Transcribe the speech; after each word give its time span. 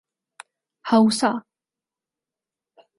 Hausa 0.85 1.31